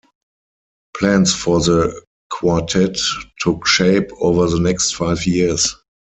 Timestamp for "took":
3.39-3.67